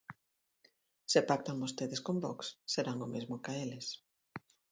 [1.11, 2.39] Se pactan vostedes con Vox,
[2.73, 3.87] serán o mesmo ca eles.